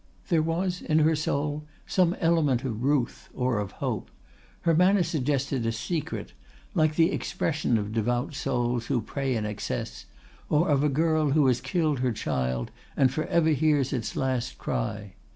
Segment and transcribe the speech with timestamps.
[0.29, 4.09] There was in her soul some element of ruth or of hope;
[4.61, 6.33] her manner suggested a secret,
[6.73, 10.07] like the expression of devout souls who pray in excess,
[10.49, 14.57] or of a girl who has killed her child and for ever hears its last
[14.57, 15.13] cry.